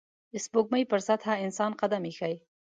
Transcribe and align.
د 0.31 0.33
سپوږمۍ 0.45 0.83
پر 0.91 0.99
سطحه 1.07 1.33
انسان 1.45 1.71
قدم 1.81 2.01
ایښی 2.07 2.35